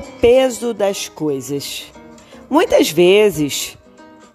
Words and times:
peso 0.00 0.72
das 0.72 1.08
coisas. 1.08 1.92
Muitas 2.48 2.90
vezes 2.90 3.76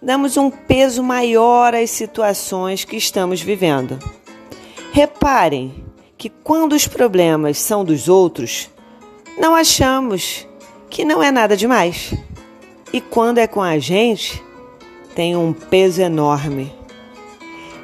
damos 0.01 0.37
um 0.37 0.49
peso 0.49 1.03
maior 1.03 1.75
às 1.75 1.89
situações 1.89 2.83
que 2.83 2.95
estamos 2.95 3.41
vivendo. 3.41 3.99
Reparem 4.91 5.83
que 6.17 6.29
quando 6.29 6.73
os 6.73 6.87
problemas 6.87 7.57
são 7.57 7.83
dos 7.83 8.09
outros, 8.09 8.69
não 9.37 9.55
achamos 9.55 10.47
que 10.89 11.05
não 11.05 11.21
é 11.21 11.31
nada 11.31 11.55
demais. 11.55 12.13
E 12.91 12.99
quando 12.99 13.37
é 13.37 13.47
com 13.47 13.61
a 13.61 13.77
gente, 13.77 14.43
tem 15.15 15.35
um 15.35 15.53
peso 15.53 16.01
enorme. 16.01 16.73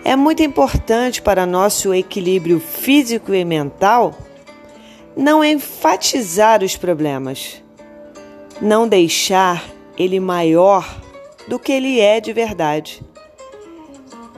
É 0.04 0.16
muito 0.16 0.44
importante 0.44 1.22
para 1.22 1.46
nosso 1.46 1.94
equilíbrio 1.94 2.60
físico 2.60 3.34
e 3.34 3.44
mental 3.44 4.16
não 5.16 5.44
enfatizar 5.44 6.62
os 6.64 6.76
problemas, 6.76 7.64
não 8.62 8.88
deixar 8.88 9.64
ele 9.98 10.20
maior 10.20 11.02
do 11.48 11.58
que 11.58 11.72
ele 11.72 12.00
é 12.00 12.20
de 12.20 12.34
verdade. 12.34 13.02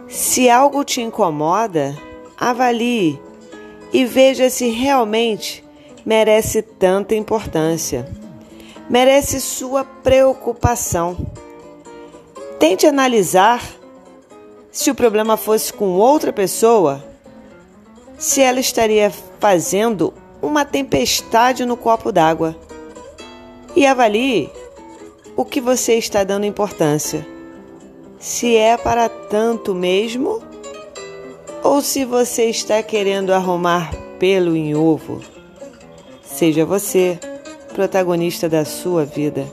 Se 0.07 0.49
algo 0.49 0.83
te 0.83 1.01
incomoda, 1.01 1.97
avalie 2.37 3.19
e 3.91 4.05
veja 4.05 4.49
se 4.49 4.69
realmente 4.69 5.63
merece 6.05 6.61
tanta 6.61 7.15
importância, 7.15 8.07
merece 8.89 9.41
sua 9.41 9.83
preocupação. 9.83 11.17
Tente 12.59 12.85
analisar 12.85 13.63
se 14.71 14.91
o 14.91 14.95
problema 14.95 15.35
fosse 15.37 15.73
com 15.73 15.95
outra 15.95 16.31
pessoa, 16.31 17.03
se 18.17 18.41
ela 18.41 18.59
estaria 18.59 19.11
fazendo 19.39 20.13
uma 20.41 20.65
tempestade 20.65 21.65
no 21.65 21.77
copo 21.77 22.11
d'água. 22.11 22.55
E 23.75 23.85
avalie 23.85 24.49
o 25.35 25.45
que 25.45 25.61
você 25.61 25.95
está 25.95 26.23
dando 26.23 26.45
importância. 26.45 27.25
Se 28.19 28.55
é 28.55 28.75
para 28.75 29.07
tanto 29.07 29.75
mesmo 29.75 30.41
ou 31.63 31.81
se 31.81 32.05
você 32.05 32.45
está 32.45 32.81
querendo 32.81 33.31
arrumar 33.31 33.91
pelo 34.19 34.55
em 34.55 34.75
ovo. 34.75 35.21
Seja 36.23 36.65
você 36.65 37.19
protagonista 37.73 38.49
da 38.49 38.65
sua 38.65 39.05
vida. 39.05 39.45